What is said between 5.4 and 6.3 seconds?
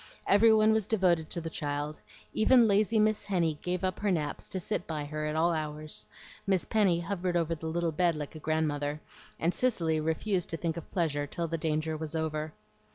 hours,